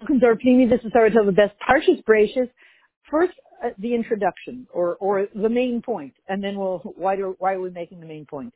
This 0.00 0.80
is 0.84 0.92
Sarah 0.92 1.10
the 1.10 1.32
best 1.32 1.54
Parshas 1.68 2.02
Bereshis. 2.04 2.50
First, 3.10 3.32
uh, 3.64 3.70
the 3.78 3.94
introduction 3.94 4.66
or 4.72 4.96
or 4.96 5.26
the 5.34 5.48
main 5.48 5.82
point, 5.82 6.14
and 6.28 6.42
then 6.42 6.56
we'll 6.56 6.78
why 6.96 7.16
do 7.16 7.36
why 7.38 7.54
are 7.54 7.60
we 7.60 7.70
making 7.70 8.00
the 8.00 8.06
main 8.06 8.24
point? 8.24 8.54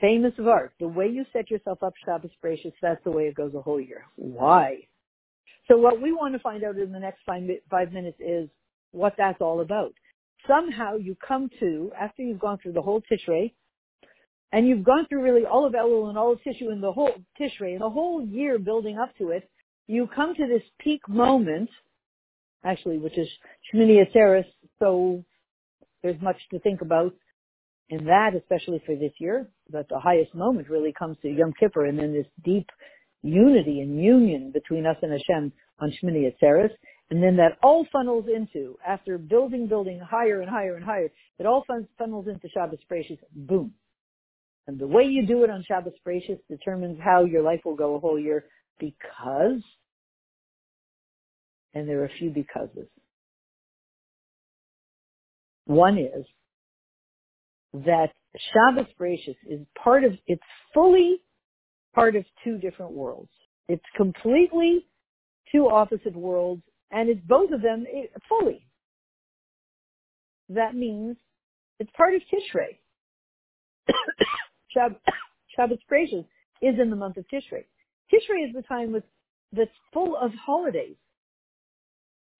Famous 0.00 0.32
of 0.38 0.48
art. 0.48 0.72
The 0.80 0.88
way 0.88 1.08
you 1.08 1.24
set 1.32 1.50
yourself 1.50 1.82
up 1.82 1.94
Shabbos 2.04 2.30
Bereshis, 2.42 2.72
that's 2.82 3.02
the 3.04 3.10
way 3.10 3.24
it 3.24 3.34
goes 3.34 3.54
a 3.54 3.62
whole 3.62 3.80
year. 3.80 4.04
Why? 4.16 4.86
So 5.68 5.76
what 5.76 6.00
we 6.00 6.12
want 6.12 6.34
to 6.34 6.40
find 6.40 6.62
out 6.64 6.76
in 6.76 6.92
the 6.92 6.98
next 6.98 7.20
five, 7.24 7.42
five 7.70 7.92
minutes 7.92 8.18
is 8.20 8.48
what 8.92 9.14
that's 9.16 9.40
all 9.40 9.60
about. 9.60 9.94
Somehow 10.46 10.96
you 10.96 11.16
come 11.26 11.48
to 11.60 11.90
after 11.98 12.22
you've 12.22 12.38
gone 12.38 12.58
through 12.62 12.72
the 12.72 12.82
whole 12.82 13.02
Tishrei, 13.02 13.52
and 14.52 14.66
you've 14.66 14.84
gone 14.84 15.06
through 15.08 15.22
really 15.22 15.44
all 15.44 15.66
of 15.66 15.72
Elul 15.72 16.08
and 16.08 16.18
all 16.18 16.32
of 16.32 16.40
Tishu 16.40 16.70
and 16.70 16.82
the 16.82 16.92
whole 16.92 17.12
Tishrei 17.40 17.72
and 17.72 17.80
the 17.80 17.90
whole 17.90 18.24
year 18.24 18.58
building 18.58 18.98
up 18.98 19.16
to 19.18 19.30
it 19.30 19.48
you 19.86 20.08
come 20.14 20.34
to 20.34 20.46
this 20.46 20.62
peak 20.80 21.08
moment, 21.08 21.70
actually, 22.64 22.98
which 22.98 23.16
is 23.16 23.28
Shmini 23.72 24.04
Atzeres, 24.04 24.44
so 24.78 25.24
there's 26.02 26.20
much 26.20 26.36
to 26.50 26.58
think 26.60 26.82
about 26.82 27.14
in 27.88 28.04
that, 28.06 28.34
especially 28.34 28.82
for 28.84 28.96
this 28.96 29.12
year, 29.18 29.48
but 29.70 29.88
the 29.88 29.98
highest 29.98 30.34
moment 30.34 30.68
really 30.68 30.92
comes 30.92 31.16
to 31.22 31.28
Yom 31.28 31.52
Kippur 31.58 31.86
and 31.86 31.98
then 31.98 32.12
this 32.12 32.26
deep 32.44 32.68
unity 33.22 33.80
and 33.80 34.02
union 34.02 34.50
between 34.52 34.86
us 34.86 34.96
and 35.02 35.12
Hashem 35.12 35.52
on 35.80 35.92
Shmini 35.92 36.32
Atzeres. 36.32 36.70
And 37.10 37.22
then 37.22 37.36
that 37.36 37.56
all 37.62 37.86
funnels 37.92 38.24
into, 38.34 38.76
after 38.84 39.16
building, 39.16 39.68
building 39.68 40.00
higher 40.00 40.40
and 40.40 40.50
higher 40.50 40.74
and 40.74 40.84
higher, 40.84 41.08
it 41.38 41.46
all 41.46 41.64
funnels 41.98 42.26
into 42.26 42.48
Shabbos 42.48 42.80
Bereshis, 42.90 43.18
boom. 43.32 43.72
And 44.66 44.76
the 44.76 44.88
way 44.88 45.04
you 45.04 45.24
do 45.24 45.44
it 45.44 45.50
on 45.50 45.64
Shabbos 45.68 45.92
Bereshis 46.04 46.40
determines 46.50 46.98
how 47.00 47.24
your 47.24 47.42
life 47.42 47.60
will 47.64 47.76
go 47.76 47.94
a 47.94 48.00
whole 48.00 48.18
year 48.18 48.46
because, 48.78 49.62
and 51.74 51.88
there 51.88 52.00
are 52.00 52.06
a 52.06 52.18
few 52.18 52.30
becauses. 52.30 52.88
One 55.66 55.98
is 55.98 56.24
that 57.72 58.08
Shabbos 58.52 58.90
Bereshis 59.00 59.36
is 59.48 59.60
part 59.82 60.04
of, 60.04 60.12
it's 60.26 60.42
fully 60.72 61.18
part 61.94 62.16
of 62.16 62.24
two 62.44 62.58
different 62.58 62.92
worlds. 62.92 63.30
It's 63.68 63.84
completely 63.96 64.86
two 65.52 65.68
opposite 65.68 66.14
worlds, 66.14 66.62
and 66.90 67.08
it's 67.08 67.20
both 67.26 67.50
of 67.50 67.62
them 67.62 67.84
eh, 67.92 68.06
fully. 68.28 68.66
That 70.50 70.74
means 70.74 71.16
it's 71.80 71.90
part 71.96 72.14
of 72.14 72.22
Tishrei. 72.22 72.78
Shabbos 75.56 75.78
Bereshis 75.90 76.26
is 76.62 76.78
in 76.80 76.90
the 76.90 76.96
month 76.96 77.16
of 77.16 77.24
Tishrei. 77.32 77.64
Tishrei 78.12 78.48
is 78.48 78.54
the 78.54 78.62
time 78.62 78.92
with, 78.92 79.04
that's 79.52 79.70
full 79.92 80.16
of 80.16 80.32
holidays, 80.34 80.96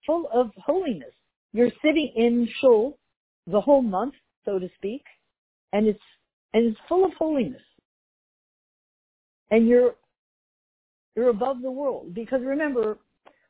full 0.06 0.28
of 0.33 0.50
holiness. 0.64 1.12
You're 1.53 1.70
sitting 1.83 2.12
in 2.17 2.48
shul 2.61 2.98
the 3.47 3.61
whole 3.61 3.83
month, 3.83 4.14
so 4.44 4.59
to 4.59 4.69
speak, 4.77 5.03
and 5.72 5.87
it's 5.87 6.00
and 6.53 6.67
it's 6.67 6.78
full 6.89 7.05
of 7.05 7.12
holiness. 7.19 7.62
And 9.50 9.67
you're 9.67 9.94
you're 11.14 11.31
above 11.31 11.62
the 11.62 11.70
world 11.70 12.14
because 12.14 12.41
remember, 12.44 12.98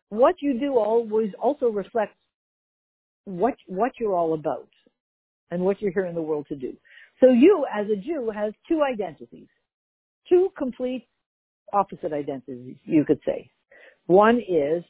what 0.08 0.36
you 0.40 0.58
do 0.58 0.78
always 0.78 1.30
also 1.40 1.66
reflects 1.68 2.16
what 3.24 3.54
what 3.66 3.92
you're 3.98 4.14
all 4.14 4.34
about 4.34 4.68
and 5.50 5.62
what 5.62 5.80
you're 5.80 5.92
here 5.92 6.06
in 6.06 6.14
the 6.14 6.22
world 6.22 6.46
to 6.48 6.56
do. 6.56 6.76
So 7.20 7.30
you, 7.30 7.64
as 7.72 7.86
a 7.86 7.96
Jew, 7.96 8.30
has 8.34 8.52
two 8.68 8.82
identities, 8.82 9.48
two 10.28 10.50
complete 10.56 11.06
opposite 11.72 12.12
identities, 12.12 12.76
you 12.84 13.04
could 13.04 13.20
say. 13.24 13.50
One 14.06 14.38
is 14.38 14.84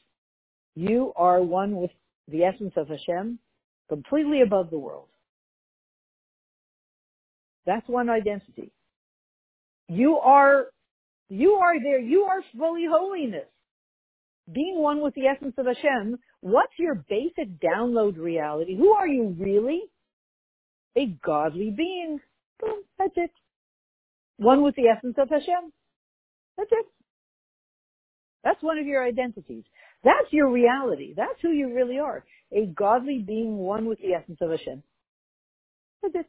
you 0.75 1.13
are 1.17 1.43
one 1.43 1.77
with 1.77 1.91
the 2.29 2.45
essence 2.45 2.73
of 2.77 2.89
Hashem, 2.89 3.39
completely 3.89 4.43
above 4.43 4.71
the 4.71 4.79
world. 4.79 5.09
That's 7.65 7.89
one 7.89 8.09
identity. 8.11 8.73
You 9.89 10.19
are, 10.19 10.67
you 11.29 11.53
are 11.53 11.81
there, 11.83 12.01
you 12.01 12.25
are 12.25 12.43
fully 12.57 12.85
holiness. 12.89 13.47
Being 14.53 14.79
one 14.79 15.03
with 15.03 15.15
the 15.15 15.27
essence 15.27 15.55
of 15.59 15.67
Hashem, 15.67 16.19
what's 16.41 16.73
your 16.79 17.05
basic 17.09 17.61
download 17.61 18.17
reality? 18.17 18.77
Who 18.77 18.93
are 18.93 19.09
you 19.09 19.35
really? 19.39 19.83
A 20.97 21.07
godly 21.25 21.71
being. 21.77 22.21
Boom, 22.61 22.83
that's 22.99 23.13
it. 23.17 23.31
One 24.37 24.63
with 24.63 24.77
the 24.77 24.89
essence 24.89 25.17
of 25.19 25.29
Hashem. 25.29 25.73
That's 26.57 26.71
it. 26.73 26.87
That's 28.45 28.63
one 28.63 28.79
of 28.79 28.87
your 28.87 29.05
identities. 29.05 29.65
That's 30.05 30.33
your 30.33 30.51
reality. 30.51 31.15
That's 31.17 31.41
who 31.43 31.51
you 31.51 31.75
really 31.75 31.99
are. 31.99 32.25
A 32.53 32.67
godly 32.67 33.19
being 33.27 33.57
one 33.57 33.87
with 33.87 33.99
the 33.99 34.15
essence 34.15 34.39
of 34.41 34.51
Hashem. 34.51 34.83
That's 36.03 36.15
it. 36.15 36.27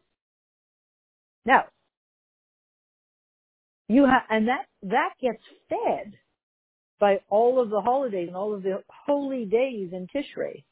Now, 1.45 1.65
you 3.87 4.05
have, 4.05 4.23
and 4.29 4.47
that, 4.47 4.65
that 4.83 5.11
gets 5.21 5.43
fed 5.69 6.13
by 6.99 7.19
all 7.29 7.61
of 7.61 7.69
the 7.69 7.81
holidays 7.81 8.27
and 8.27 8.35
all 8.35 8.53
of 8.53 8.63
the 8.63 8.83
holy 9.05 9.45
days 9.45 9.89
in 9.93 10.07
Tishrei. 10.13 10.63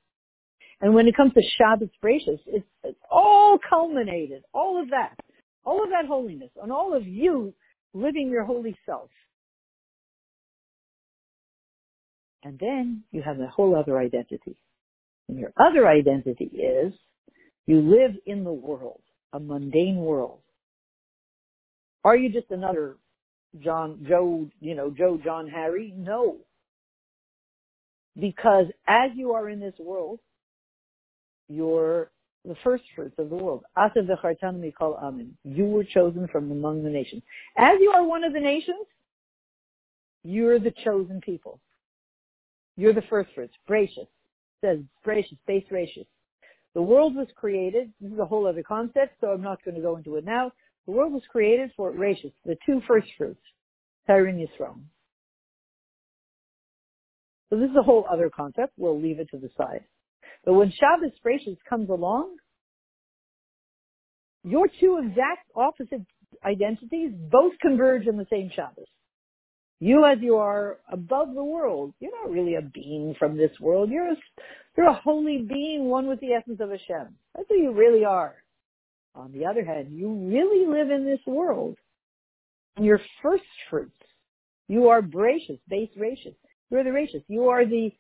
And 0.82 0.94
when 0.94 1.08
it 1.08 1.16
comes 1.16 1.34
to 1.34 1.42
Shabbos 1.58 1.90
Bereshis, 2.04 2.40
it's, 2.48 2.66
it's 2.84 3.00
all 3.10 3.58
culminated, 3.70 4.44
all 4.54 4.82
of 4.82 4.90
that, 4.90 5.16
all 5.64 5.84
of 5.84 5.92
that 5.92 6.06
holiness, 6.08 6.50
and 6.62 6.72
all 6.72 6.96
of 6.96 7.08
you 7.08 7.54
living 7.94 8.30
your 8.30 8.44
holy 8.44 8.76
self. 8.86 9.10
And 12.46 12.60
then 12.60 13.04
you 13.12 13.24
have 13.24 13.40
a 13.40 13.48
whole 13.48 13.76
other 13.76 13.98
identity. 13.98 14.56
And 15.28 15.40
your 15.40 15.52
other 15.58 15.88
identity 15.88 16.46
is 16.46 16.94
you 17.66 17.82
live 17.82 18.12
in 18.28 18.44
the 18.44 18.54
world, 18.54 19.02
a 19.34 19.40
mundane 19.40 19.98
world. 19.98 20.40
Are 22.04 22.16
you 22.16 22.30
just 22.32 22.52
another 22.52 22.98
John, 23.64 24.06
Joe, 24.08 24.48
you 24.62 24.76
know, 24.76 24.92
Joe, 24.92 25.20
John, 25.24 25.48
Harry? 25.48 25.92
No. 25.98 26.38
Because 28.20 28.68
as 28.88 29.10
you 29.16 29.34
are 29.34 29.50
in 29.50 29.60
this 29.60 29.74
world, 29.80 30.20
you're 31.50 32.12
the 32.46 32.56
first 32.64 32.84
fruits 32.96 33.16
of 33.18 33.32
the 33.32 33.36
world. 33.36 33.64
You 35.44 35.66
were 35.66 35.84
chosen 35.84 36.28
from 36.28 36.52
among 36.52 36.84
the 36.84 36.92
nations. 36.92 37.24
As 37.58 37.80
you 37.82 37.90
are 37.90 38.06
one 38.06 38.24
of 38.24 38.34
the 38.34 38.40
nations, 38.40 38.86
you're 40.24 40.60
the 40.60 40.74
chosen 40.84 41.20
people. 41.22 41.60
You're 42.78 42.94
the 42.94 43.04
first 43.10 43.30
fruits. 43.34 43.54
Bereshis. 43.70 44.08
says 44.62 44.80
gracious, 45.04 45.38
base 45.48 45.66
gracious. 45.70 46.06
The 46.74 46.82
world 46.82 47.16
was 47.16 47.28
created. 47.36 47.92
This 48.02 48.12
is 48.12 48.20
a 48.20 48.26
whole 48.26 48.48
other 48.48 48.64
concept, 48.64 49.16
so 49.22 49.28
I'm 49.28 49.42
not 49.42 49.64
going 49.64 49.76
to 49.76 49.82
go 49.82 49.96
into 49.96 50.18
it 50.18 50.26
now. 50.26 50.52
The 50.86 50.92
world 50.92 51.14
was 51.14 51.24
created 51.32 51.72
for 51.76 51.92
Bereshis, 51.92 52.34
the 52.46 52.58
two 52.66 52.82
first 52.88 53.08
fruits, 53.18 53.42
Tyrin 54.10 54.38
Yisrael. 54.38 54.80
So 57.50 57.58
this 57.58 57.70
is 57.70 57.76
a 57.80 57.84
whole 57.84 58.06
other 58.12 58.30
concept. 58.30 58.74
We'll 58.78 59.00
leave 59.00 59.20
it 59.20 59.30
to 59.32 59.38
the 59.38 59.50
side. 59.58 59.86
But 60.44 60.54
when 60.54 60.72
Shabbos 60.72 61.18
gracious 61.24 61.58
comes 61.70 61.90
along, 61.90 62.36
your 64.44 64.68
two 64.80 65.00
exact 65.02 65.50
opposite 65.56 66.06
identities 66.44 67.12
both 67.32 67.54
converge 67.62 68.06
in 68.06 68.18
the 68.18 68.28
same 68.30 68.52
Shabbos. 68.56 68.86
You 69.80 70.06
as 70.06 70.20
you 70.22 70.38
are 70.38 70.78
above 70.90 71.34
the 71.34 71.44
world, 71.44 71.94
you're 72.00 72.24
not 72.24 72.32
really 72.32 72.56
a 72.56 72.62
being 72.62 73.16
from 73.20 73.38
this 73.38 73.52
world. 73.60 73.90
You're 73.90 74.12
a, 74.12 74.16
you're 74.78 74.88
a 74.88 74.94
holy 74.94 75.40
being, 75.40 75.86
one 75.86 76.08
with 76.08 76.20
the 76.22 76.32
essence 76.32 76.60
of 76.62 76.70
Hashem. 76.70 77.16
That's 77.36 77.48
who 77.50 77.56
you 77.56 77.74
really 77.74 78.06
are. 78.06 78.36
On 79.16 79.32
the 79.32 79.46
other 79.46 79.64
hand, 79.64 79.90
you 79.92 80.12
really 80.12 80.66
live 80.68 80.92
in 80.92 81.06
this 81.06 81.20
world. 81.26 81.78
And 82.78 82.86
your 82.86 83.00
first 83.22 83.44
fruits, 83.70 83.96
you 84.68 84.88
are 84.90 85.02
gracious, 85.02 85.58
base 85.70 85.90
gracious. 85.98 86.34
You're 86.70 86.84
the 86.84 86.90
gracious. 86.92 87.22
You 87.28 87.50
are 87.50 87.66
the 87.66 87.92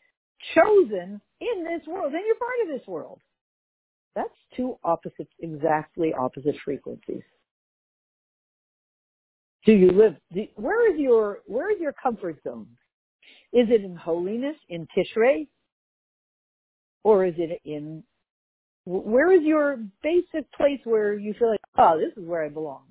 chosen 0.54 1.22
in 1.40 1.64
this 1.64 1.88
world, 1.88 2.14
and 2.14 2.24
you're 2.26 2.36
part 2.36 2.62
of 2.64 2.68
this 2.78 2.88
world. 2.88 3.20
That's 4.16 4.30
two 4.56 4.78
opposite, 4.84 5.28
exactly 5.40 6.14
opposite 6.14 6.56
frequencies 6.64 7.24
do 9.66 9.72
you 9.74 9.92
live? 9.92 10.16
Do, 10.34 10.46
where 10.56 10.94
is 10.94 11.00
your 11.00 11.40
where 11.46 11.72
is 11.72 11.80
your 11.80 11.94
comfort 12.02 12.38
zone? 12.44 12.68
Is 13.52 13.68
it 13.70 13.84
in 13.84 13.96
holiness 13.96 14.56
in 14.70 14.88
Tishrei, 14.96 15.48
or 17.04 17.26
is 17.26 17.36
it 17.38 17.62
in 17.66 18.04
where 18.86 19.32
is 19.32 19.42
your 19.44 19.78
basic 20.04 20.52
place 20.54 20.80
where 20.84 21.16
you 21.16 21.34
feel 21.40 21.50
like, 21.50 21.60
oh, 21.78 22.00
this 22.00 22.16
is 22.22 22.28
where 22.28 22.46
I 22.46 22.50
belong? 22.50 22.84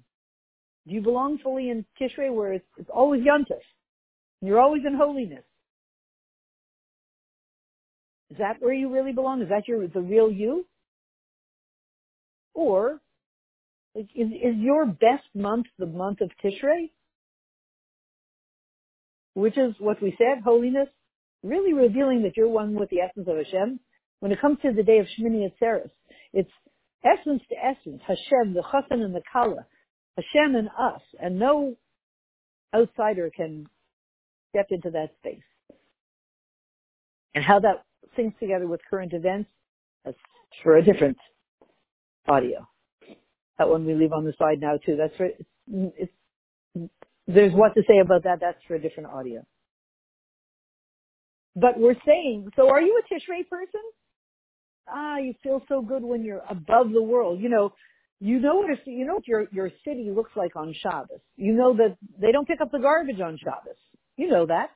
Do 0.86 0.94
you 0.94 1.00
belong 1.00 1.38
fully 1.38 1.70
in 1.70 1.84
Tishrei 2.00 2.34
where 2.34 2.54
it's, 2.54 2.66
it's 2.76 2.90
always 2.92 3.22
Yontif? 3.22 3.60
You're 4.42 4.60
always 4.60 4.82
in 4.86 4.94
holiness. 4.94 5.44
Is 8.30 8.38
that 8.38 8.56
where 8.60 8.74
you 8.74 8.92
really 8.92 9.12
belong? 9.12 9.40
Is 9.42 9.48
that 9.48 9.68
your 9.68 9.86
the 9.86 10.00
real 10.00 10.30
you? 10.30 10.66
Or 12.54 13.00
is, 13.94 14.06
is 14.14 14.56
your 14.56 14.87
best 14.87 15.25
month 15.35 15.67
the 15.79 15.87
month 15.87 16.20
of 16.20 16.31
Tishrei? 16.43 16.91
Which 19.35 19.58
is 19.58 19.75
what 19.79 20.00
we 20.02 20.14
said, 20.19 20.43
holiness, 20.44 20.88
really 21.43 21.73
revealing 21.73 22.23
that 22.23 22.37
you're 22.37 22.49
one 22.49 22.75
with 22.75 22.91
the 22.91 23.00
essence 23.00 23.29
of 23.29 23.37
Hashem. 23.37 23.81
When 24.20 24.32
it 24.32 24.41
comes 24.41 24.58
to 24.62 24.73
the 24.73 24.82
day 24.82 24.99
of 24.99 25.06
Shmini 25.06 25.50
Atzeres, 25.50 25.91
it's 26.32 26.50
essence 27.05 27.43
to 27.50 27.56
essence, 27.56 28.00
Hashem, 28.06 28.55
the 28.55 28.62
Chassan 28.62 29.02
and 29.02 29.14
the 29.14 29.23
Kala, 29.31 29.67
Hashem 30.17 30.55
and 30.55 30.69
us, 30.69 31.02
and 31.20 31.38
no 31.38 31.76
outsider 32.75 33.31
can 33.35 33.67
step 34.50 34.67
into 34.70 34.91
that 34.91 35.11
space. 35.19 35.43
And 37.35 37.44
how 37.44 37.61
that 37.61 37.85
syncs 38.17 38.38
together 38.38 38.67
with 38.67 38.81
current 38.88 39.12
events, 39.12 39.50
that's 40.05 40.17
for 40.62 40.76
a 40.76 40.85
different 40.85 41.19
audio. 42.26 42.67
That 43.58 43.68
one 43.68 43.86
we 43.86 43.94
leave 43.94 44.12
on 44.12 44.24
the 44.24 44.34
side 44.38 44.60
now 44.60 44.78
too. 44.84 44.96
That's 44.96 45.16
for, 45.16 45.26
it's, 45.26 45.48
it's, 45.96 46.12
there's 47.26 47.52
what 47.52 47.74
to 47.74 47.82
say 47.88 47.98
about 47.98 48.24
that. 48.24 48.38
That's 48.40 48.58
for 48.66 48.74
a 48.74 48.80
different 48.80 49.10
audio. 49.10 49.44
But 51.56 51.78
we're 51.78 51.96
saying, 52.04 52.50
so 52.56 52.68
are 52.68 52.82
you 52.82 53.00
a 53.00 53.14
Tishrei 53.14 53.48
person? 53.48 53.80
Ah, 54.88 55.18
you 55.18 55.34
feel 55.42 55.62
so 55.68 55.80
good 55.80 56.02
when 56.02 56.24
you're 56.24 56.42
above 56.50 56.90
the 56.92 57.02
world. 57.02 57.40
You 57.40 57.48
know, 57.48 57.72
you 58.20 58.40
know 58.40 58.56
what 58.56 58.66
you 58.86 59.06
know 59.06 59.14
what 59.14 59.28
your 59.28 59.46
your 59.52 59.70
city 59.84 60.10
looks 60.14 60.32
like 60.36 60.56
on 60.56 60.74
Shabbos. 60.82 61.20
You 61.36 61.52
know 61.52 61.76
that 61.76 61.96
they 62.20 62.32
don't 62.32 62.46
pick 62.46 62.60
up 62.60 62.72
the 62.72 62.78
garbage 62.78 63.20
on 63.20 63.38
Shabbos. 63.42 63.76
You 64.16 64.28
know 64.28 64.46
that. 64.46 64.70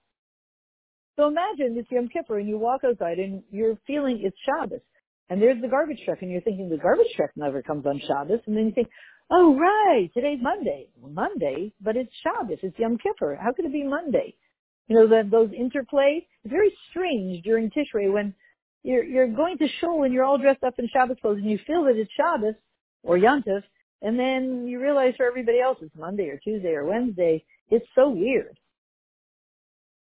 So 1.16 1.26
imagine 1.26 1.76
it's 1.76 1.90
Yom 1.90 2.08
Kippur 2.08 2.38
and 2.38 2.48
you 2.48 2.58
walk 2.58 2.82
outside 2.84 3.19
and 3.19 3.42
you're 3.50 3.76
feeling 3.86 4.20
it's 4.22 4.36
Shabbos. 4.46 4.81
And 5.30 5.42
there's 5.42 5.60
the 5.60 5.69
garbage 5.69 6.00
truck 6.04 6.22
and 6.22 6.30
you're 6.30 6.40
thinking 6.40 6.69
the 6.70 6.78
garbage 6.78 7.12
truck 7.14 7.30
never 7.36 7.62
comes 7.62 7.84
on 7.86 8.00
Shabbos. 8.06 8.40
And 8.46 8.56
then 8.56 8.66
you 8.66 8.72
think, 8.72 8.88
oh 9.30 9.56
right, 9.56 10.08
today's 10.14 10.38
Monday. 10.40 10.88
Monday, 11.02 11.72
but 11.80 11.96
it's 11.96 12.12
Shabbos. 12.22 12.58
It's 12.62 12.78
Yom 12.78 12.96
Kippur. 12.98 13.38
How 13.40 13.52
could 13.52 13.66
it 13.66 13.72
be 13.72 13.84
Monday? 13.84 14.34
You 14.88 14.96
know, 14.96 15.08
that 15.08 15.30
those 15.30 15.50
interplay. 15.52 16.26
It's 16.44 16.50
very 16.50 16.75
strange 16.90 17.42
during 17.44 17.70
Tishrei 17.70 18.10
when 18.10 18.34
you're, 18.82 19.04
you're 19.04 19.28
going 19.28 19.58
to 19.58 19.66
shul 19.80 20.04
and 20.04 20.14
you're 20.14 20.25
all 20.25 20.38
dressed 20.38 20.64
up 20.64 20.75
in 20.78 20.88
Shabbos 20.90 21.19
clothes 21.20 21.38
and 21.38 21.50
you 21.50 21.58
feel 21.66 21.84
that 21.84 21.96
it's 21.96 22.10
Shabbos 22.16 22.54
or 23.02 23.19
Yontif. 23.19 23.62
And 24.00 24.19
then 24.19 24.66
you 24.66 24.81
realize 24.81 25.14
for 25.16 25.26
everybody 25.26 25.60
else 25.60 25.78
it's 25.82 25.94
Monday 25.94 26.28
or 26.31 26.38
Tuesday 26.42 26.70
or 26.70 26.86
Wednesday. 26.86 27.44
It's 27.70 27.86
so 27.94 28.08
weird. 28.08 28.56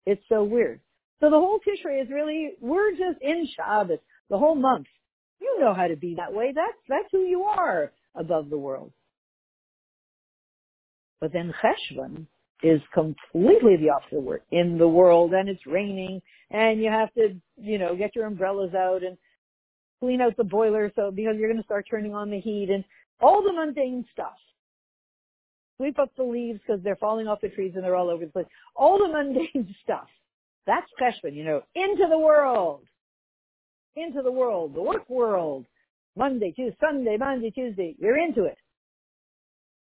It's 0.05 0.23
so 0.29 0.45
weird. 0.45 0.81
So 1.21 1.31
the 1.31 1.39
whole 1.39 1.61
Tishrei 1.61 2.03
is 2.03 2.11
really, 2.11 2.51
we're 2.61 2.91
just 2.91 3.23
in 3.23 3.49
Shabbos 3.57 4.01
the 4.29 4.37
whole 4.37 4.55
month. 4.55 4.87
You 5.41 5.59
know 5.61 5.75
how 5.75 5.87
to 5.87 5.97
be 5.97 6.15
that 6.17 6.33
way. 6.33 6.53
That's, 6.55 6.79
that's 6.89 7.09
who 7.13 7.25
you 7.25 7.43
are 7.43 7.93
above 8.15 8.51
the 8.51 8.59
world. 8.59 8.93
But 11.21 11.33
then 11.33 11.55
Cheshvan 11.63 12.27
is 12.63 12.81
completely 12.93 13.77
the 13.77 13.91
opposite. 13.91 14.43
In 14.51 14.79
the 14.79 14.89
world 14.89 15.33
and 15.33 15.49
it's 15.49 15.67
raining 15.67 16.21
and 16.51 16.83
you 16.83 16.91
have 16.91 17.13
to, 17.15 17.35
you 17.61 17.79
know, 17.79 17.95
get 17.97 18.15
your 18.15 18.27
umbrellas 18.27 18.75
out 18.75 19.03
and 19.03 19.17
clean 20.01 20.21
out 20.21 20.37
the 20.37 20.45
boiler 20.45 20.93
so 20.97 21.11
because 21.11 21.37
you're 21.39 21.49
going 21.49 21.61
to 21.61 21.65
start 21.65 21.87
turning 21.89 22.15
on 22.15 22.31
the 22.31 22.41
heat 22.41 22.71
and 22.71 22.85
all 23.21 23.43
the 23.43 23.53
mundane 23.53 24.05
stuff. 24.13 24.37
Sweep 25.77 25.99
up 25.99 26.11
the 26.17 26.23
leaves 26.23 26.61
because 26.67 26.83
they're 26.83 26.97
falling 26.97 27.27
off 27.27 27.41
the 27.41 27.49
trees 27.49 27.73
and 27.75 27.83
they're 27.83 27.97
all 27.97 28.11
over 28.11 28.25
the 28.25 28.31
place. 28.33 28.47
All 28.77 28.99
the 28.99 29.09
mundane 29.09 29.75
stuff. 29.83 30.09
That's 30.67 30.87
Cheshvan, 31.01 31.35
you 31.35 31.45
know, 31.45 31.63
into 31.75 32.07
the 32.09 32.19
world 32.19 32.83
into 33.97 34.23
the 34.23 34.33
world, 34.33 34.75
the 34.75 34.83
work 34.83 35.09
world. 35.09 35.67
Monday, 36.17 36.53
Tuesday, 36.53 36.77
Sunday, 36.81 37.17
Monday, 37.19 37.51
Tuesday. 37.51 37.97
You're 37.99 38.19
into 38.19 38.45
it. 38.45 38.57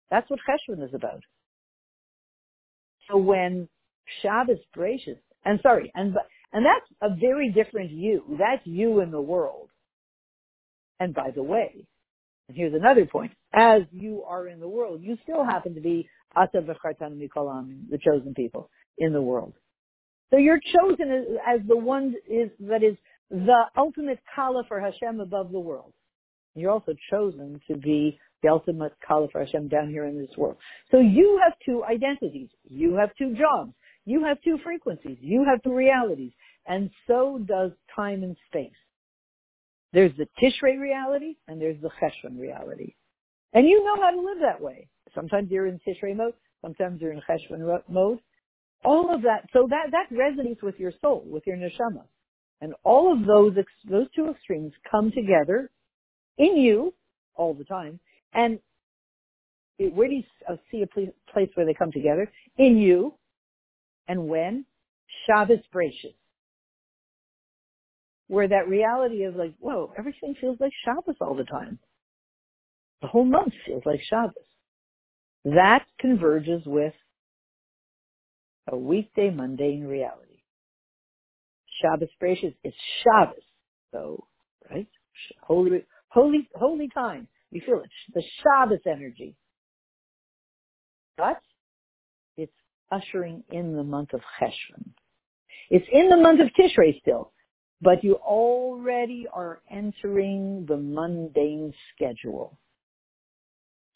That's 0.09 0.29
what 0.29 0.39
Cheshvan 0.47 0.83
is 0.83 0.93
about. 0.93 1.21
So 3.09 3.17
when 3.17 3.67
Shabbos 4.21 4.59
Bereshis, 4.75 5.17
and 5.45 5.59
sorry, 5.61 5.91
and 5.95 6.15
and 6.53 6.65
that's 6.65 6.89
a 7.01 7.15
very 7.15 7.51
different 7.51 7.91
you. 7.91 8.23
That's 8.39 8.65
you 8.65 9.01
in 9.01 9.11
the 9.11 9.21
world. 9.21 9.69
And 10.99 11.13
by 11.13 11.31
the 11.31 11.43
way, 11.43 11.85
and 12.47 12.55
here's 12.55 12.73
another 12.73 13.05
point: 13.05 13.31
as 13.53 13.81
you 13.91 14.23
are 14.23 14.47
in 14.47 14.59
the 14.59 14.67
world, 14.67 15.01
you 15.01 15.17
still 15.23 15.43
happen 15.43 15.75
to 15.75 15.81
be 15.81 16.07
v'chartan 16.35 17.19
mikolam, 17.19 17.89
the 17.89 17.97
chosen 17.97 18.33
people 18.33 18.69
in 18.97 19.11
the 19.11 19.21
world. 19.21 19.53
So 20.29 20.37
you're 20.37 20.59
chosen 20.59 21.11
as, 21.11 21.25
as 21.47 21.67
the 21.67 21.77
one 21.77 22.15
is 22.29 22.49
that 22.61 22.83
is 22.83 22.95
the 23.33 23.63
ultimate 23.75 24.19
kala 24.35 24.63
for 24.67 24.79
Hashem 24.79 25.19
above 25.19 25.51
the 25.51 25.59
world. 25.59 25.91
You're 26.53 26.69
also 26.69 26.93
chosen 27.09 27.59
to 27.67 27.75
be 27.75 28.19
the 28.43 28.49
ultimate 28.49 28.93
kala 29.05 29.27
for 29.31 29.43
Hashem 29.43 29.69
down 29.69 29.89
here 29.89 30.05
in 30.05 30.19
this 30.19 30.37
world. 30.37 30.57
So 30.91 30.99
you 30.99 31.41
have 31.43 31.53
two 31.65 31.83
identities. 31.83 32.49
You 32.69 32.95
have 32.95 33.09
two 33.17 33.35
jobs. 33.35 33.73
You 34.05 34.23
have 34.23 34.37
two 34.43 34.59
frequencies. 34.63 35.17
You 35.19 35.43
have 35.45 35.63
two 35.63 35.73
realities. 35.73 36.31
And 36.67 36.91
so 37.07 37.39
does 37.43 37.71
time 37.95 38.21
and 38.21 38.37
space. 38.49 38.71
There's 39.93 40.11
the 40.17 40.27
Tishrei 40.39 40.79
reality 40.79 41.35
and 41.47 41.59
there's 41.59 41.81
the 41.81 41.89
Cheshvan 42.01 42.39
reality. 42.39 42.93
And 43.53 43.67
you 43.67 43.83
know 43.83 43.95
how 43.99 44.11
to 44.11 44.17
live 44.17 44.37
that 44.41 44.61
way. 44.61 44.87
Sometimes 45.15 45.49
you're 45.49 45.67
in 45.67 45.79
Tishrei 45.87 46.15
mode. 46.15 46.33
Sometimes 46.61 47.01
you're 47.01 47.13
in 47.13 47.21
Cheshvan 47.27 47.81
mode. 47.89 48.19
All 48.85 49.13
of 49.13 49.23
that, 49.23 49.45
so 49.53 49.67
that, 49.69 49.91
that 49.91 50.15
resonates 50.15 50.61
with 50.61 50.77
your 50.77 50.91
soul, 51.01 51.23
with 51.25 51.47
your 51.47 51.55
neshama. 51.55 52.03
And 52.63 52.73
all 52.85 53.11
of 53.11 53.25
those, 53.25 53.53
those 53.89 54.07
two 54.15 54.29
extremes 54.29 54.71
come 54.89 55.11
together 55.11 55.69
in 56.37 56.55
you 56.55 56.93
all 57.35 57.53
the 57.53 57.65
time. 57.65 57.99
And 58.33 58.57
it, 59.77 59.93
where 59.93 60.07
do 60.07 60.15
you 60.15 60.23
see 60.71 60.81
a 60.81 60.87
place 60.87 61.49
where 61.55 61.65
they 61.65 61.73
come 61.73 61.91
together? 61.91 62.31
In 62.57 62.77
you. 62.77 63.15
And 64.07 64.29
when? 64.29 64.63
Shabbos 65.27 65.59
Bereshis. 65.75 66.15
Where 68.27 68.47
that 68.47 68.69
reality 68.69 69.25
is 69.25 69.35
like, 69.35 69.53
whoa, 69.59 69.91
everything 69.97 70.33
feels 70.39 70.57
like 70.61 70.71
Shabbos 70.85 71.17
all 71.19 71.35
the 71.35 71.43
time. 71.43 71.79
The 73.01 73.09
whole 73.09 73.25
month 73.25 73.51
feels 73.65 73.83
like 73.85 73.99
Shabbos. 74.09 74.35
That 75.43 75.83
converges 75.99 76.61
with 76.65 76.93
a 78.71 78.77
weekday 78.77 79.31
mundane 79.31 79.83
reality. 79.83 80.32
Shabbos 81.83 82.09
Bereshit 82.21 82.55
is 82.63 82.73
Shabbos. 83.03 83.43
So, 83.91 84.25
right? 84.71 84.87
Holy, 85.41 85.85
holy, 86.07 86.49
holy 86.55 86.89
time. 86.93 87.27
You 87.51 87.61
feel 87.65 87.81
it. 87.81 87.89
The 88.13 88.23
Shabbos 88.41 88.79
energy. 88.87 89.35
But 91.17 91.41
it's 92.37 92.51
ushering 92.91 93.43
in 93.51 93.75
the 93.75 93.83
month 93.83 94.13
of 94.13 94.21
Cheshvan. 94.39 94.89
It's 95.69 95.85
in 95.91 96.09
the 96.09 96.17
month 96.17 96.39
of 96.41 96.47
Tishrei 96.59 96.99
still, 97.01 97.31
but 97.81 98.03
you 98.03 98.15
already 98.15 99.27
are 99.31 99.61
entering 99.71 100.65
the 100.67 100.77
mundane 100.77 101.73
schedule. 101.93 102.57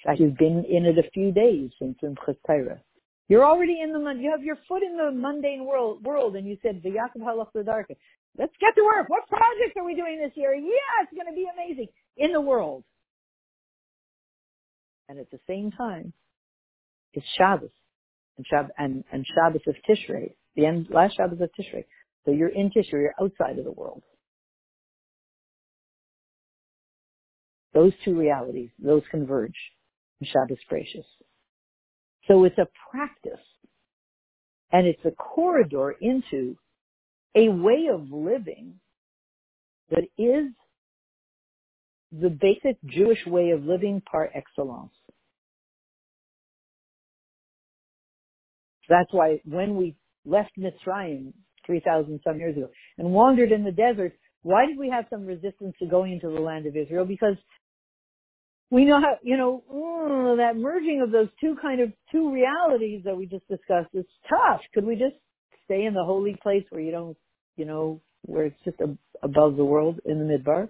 In 0.04 0.10
fact, 0.10 0.20
you've 0.20 0.38
been 0.38 0.64
in 0.70 0.86
it 0.86 0.98
a 0.98 1.10
few 1.12 1.32
days 1.32 1.72
since 1.80 1.98
Simchat 2.04 2.38
Torah. 2.46 2.82
You're 3.30 3.46
already 3.46 3.82
in 3.82 3.92
the, 3.92 4.00
you 4.20 4.32
have 4.32 4.44
your 4.44 4.58
foot 4.68 4.84
in 4.84 4.96
the 4.98 5.12
mundane 5.12 5.66
world, 5.66 6.04
world 6.04 6.36
and 6.36 6.48
you 6.48 6.58
said, 6.62 6.82
V'yakov 6.82 7.22
halach. 7.22 7.48
Let's 8.38 8.54
get 8.62 8.76
to 8.76 8.84
work. 8.84 9.10
What 9.10 9.28
projects 9.28 9.76
are 9.78 9.84
we 9.84 9.96
doing 9.96 10.20
this 10.22 10.32
year? 10.36 10.54
Yeah, 10.54 11.04
it's 11.04 11.14
going 11.14 11.28
to 11.28 11.36
be 11.36 11.48
amazing. 11.52 11.88
In 12.16 12.32
the 12.32 12.42
world. 12.42 12.84
And 15.10 15.20
at 15.20 15.32
the 15.32 15.40
same 15.48 15.72
time, 15.72 16.14
it's 17.14 17.26
Shabbos. 17.38 17.72
And, 18.38 18.46
Shab- 18.52 18.70
and, 18.78 19.04
and 19.12 19.26
Shabbos 19.36 19.62
of 19.68 19.76
Tishrei. 19.90 20.34
The 20.56 20.66
end, 20.66 20.88
last 20.90 21.18
Shabbos 21.18 21.42
of 21.42 21.50
Tishrei. 21.60 21.86
So 22.26 22.32
you're 22.32 22.50
in 22.50 22.70
Tishrei, 22.70 22.92
you're 22.94 23.16
outside 23.22 23.58
of 23.58 23.66
the 23.66 23.72
world. 23.72 24.04
Those 27.74 27.94
two 28.06 28.18
realities, 28.18 28.70
those 28.80 29.04
converge 29.12 29.56
Shabbos 30.24 30.58
Bereshis. 30.72 31.06
So 32.28 32.44
it's 32.44 32.58
a 32.58 32.68
practice 32.92 33.46
and 34.72 34.86
it's 34.86 35.04
a 35.06 35.12
corridor 35.12 35.96
into 36.02 36.58
a 37.36 37.50
way 37.50 37.88
of 37.92 38.12
living 38.12 38.80
that 39.90 40.04
is 40.18 40.52
the 42.12 42.30
basic 42.30 42.78
Jewish 42.86 43.26
way 43.26 43.52
of 43.52 43.64
living 43.64 44.02
par 44.10 44.30
excellence. 44.34 44.92
That's 48.90 49.12
why 49.12 49.42
when 49.46 49.76
we 49.76 49.96
left 50.26 50.52
Mitzrayim 50.58 51.34
3,000 51.66 52.22
some 52.24 52.40
years 52.40 52.58
ago 52.58 52.70
and 52.98 53.12
wandered 53.12 53.52
in 53.52 53.64
the 53.64 53.72
desert, 53.72 54.14
why 54.44 54.66
did 54.66 54.78
we 54.78 54.90
have 54.90 55.06
some 55.10 55.26
resistance 55.26 55.76
to 55.80 55.88
going 55.88 56.14
into 56.14 56.30
the 56.30 56.42
land 56.42 56.66
of 56.66 56.76
Israel? 56.76 57.06
Because 57.06 57.36
we 58.70 58.86
know 58.86 59.00
how, 59.00 59.18
you 59.24 59.38
know, 59.38 59.64
mm, 59.72 60.38
that 60.38 60.58
merging 60.58 61.02
of 61.02 61.12
those 61.12 61.30
two 61.40 61.56
kind 61.62 61.82
of 61.82 61.92
two 62.12 62.32
realities 62.32 63.02
that 63.06 63.16
we 63.16 63.26
just 63.26 63.48
discussed 63.48 63.90
is 63.94 64.06
tough. 64.30 64.62
Could 64.74 64.86
we 64.86 64.96
just 64.96 65.16
stay 65.66 65.86
in 65.86 65.94
the 65.94 66.04
holy 66.04 66.38
place 66.42 66.64
where 66.70 66.82
you 66.82 66.92
don't, 66.92 67.18
you 67.56 67.66
know, 67.66 68.02
where 68.24 68.46
it's 68.46 68.60
just 68.66 68.78
above 69.24 69.56
the 69.56 69.66
world 69.66 70.00
in 70.06 70.20
the 70.20 70.26
midbar? 70.26 70.68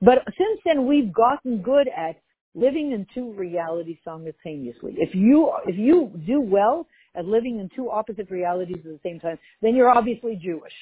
But 0.00 0.18
since 0.26 0.60
then, 0.64 0.86
we've 0.86 1.12
gotten 1.12 1.62
good 1.62 1.88
at 1.88 2.16
living 2.54 2.92
in 2.92 3.06
two 3.14 3.32
realities 3.32 3.98
simultaneously. 4.04 4.94
If 4.98 5.14
you 5.14 5.52
if 5.66 5.76
you 5.76 6.12
do 6.26 6.40
well 6.40 6.86
at 7.14 7.24
living 7.24 7.60
in 7.60 7.70
two 7.74 7.90
opposite 7.90 8.30
realities 8.30 8.78
at 8.78 8.84
the 8.84 9.00
same 9.02 9.20
time, 9.20 9.38
then 9.62 9.74
you're 9.74 9.90
obviously 9.90 10.36
Jewish. 10.42 10.72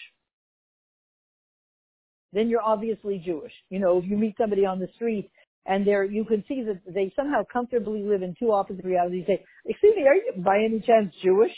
Then 2.33 2.49
you're 2.49 2.63
obviously 2.63 3.23
Jewish. 3.25 3.53
You 3.71 3.81
know, 3.81 3.99
if 3.99 4.05
you 4.05 4.17
meet 4.17 4.37
somebody 4.39 4.65
on 4.65 4.79
the 4.79 4.89
street 4.95 5.31
and 5.67 5.87
they're, 5.87 6.05
you 6.05 6.25
can 6.25 6.45
see 6.49 6.63
that 6.63 6.81
they 6.87 7.13
somehow 7.17 7.43
comfortably 7.53 8.03
live 8.03 8.23
in 8.23 8.35
two 8.39 8.53
opposite 8.53 8.85
realities. 8.85 9.25
You 9.29 9.37
say, 9.37 9.45
excuse 9.67 9.95
me, 9.97 10.07
are 10.07 10.15
you 10.15 10.33
by 10.45 10.59
any 10.59 10.81
chance 10.81 11.13
Jewish? 11.23 11.53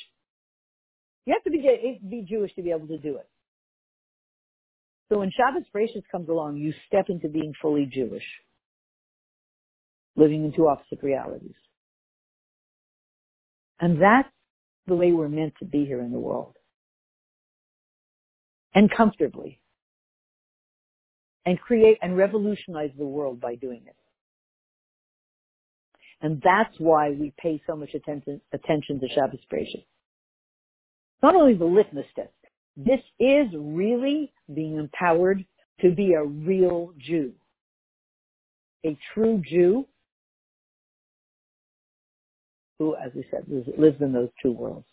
You 1.27 1.35
have 1.35 1.45
to 1.45 1.51
be, 1.51 2.01
be 2.09 2.27
Jewish 2.29 2.55
to 2.55 2.63
be 2.63 2.71
able 2.71 2.89
to 2.89 2.99
do 2.99 3.17
it. 3.17 3.29
So 5.09 5.19
when 5.19 5.31
Shabbos 5.31 5.69
Bereshis 5.75 6.05
comes 6.11 6.29
along, 6.29 6.57
you 6.57 6.73
step 6.87 7.07
into 7.09 7.29
being 7.29 7.53
fully 7.61 7.85
Jewish, 7.85 8.25
living 10.17 10.45
in 10.45 10.53
two 10.53 10.69
opposite 10.69 11.03
realities. 11.03 11.55
And 13.79 14.01
that's 14.01 14.29
the 14.87 14.95
way 14.95 15.13
we're 15.13 15.29
meant 15.29 15.55
to 15.59 15.67
be 15.67 15.85
here 15.85 16.01
in 16.01 16.13
the 16.13 16.19
world. 16.19 16.57
And 18.75 18.91
comfortably. 18.91 19.61
And 21.45 21.59
create 21.61 21.99
and 22.03 22.17
revolutionize 22.17 22.91
the 22.97 23.07
world 23.07 23.41
by 23.41 23.57
doing 23.57 23.83
it. 23.87 23.97
And 26.21 26.41
that's 26.43 26.75
why 26.79 27.11
we 27.11 27.33
pay 27.37 27.61
so 27.67 27.75
much 27.75 27.95
attention, 27.95 28.41
attention 28.53 29.01
to 29.01 29.09
Shabbos 29.09 29.41
Bereshis. 29.53 29.85
Not 31.21 31.35
only 31.35 31.55
the 31.55 31.65
litmus 31.65 32.07
test, 32.15 32.31
this 32.77 33.01
is 33.19 33.49
really 33.55 34.33
being 34.55 34.77
empowered 34.77 35.45
to 35.81 35.91
be 35.91 36.15
a 36.15 36.25
real 36.25 36.93
Jew. 36.99 37.33
A 38.85 38.97
true 39.13 39.43
Jew 39.45 39.87
who, 42.79 42.95
as 42.97 43.13
we 43.15 43.25
said, 43.31 43.45
lives 43.79 44.01
in 44.01 44.13
those 44.13 44.31
two 44.43 44.53
worlds. 44.53 44.87